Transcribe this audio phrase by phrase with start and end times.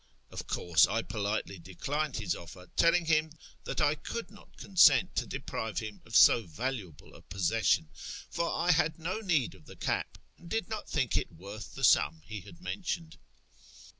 [0.31, 3.33] Of course I politely declined his offer, telling him
[3.65, 7.87] that I could not consent to deprive him of so valuable a possession;
[8.31, 11.83] for I had no need of the cap, and did not think it worth the
[11.83, 13.19] sum he had mentioned.